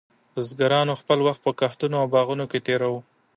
[0.33, 3.01] بزګرانو خپل وخت په کښتونو او باغونو کې تېراوه.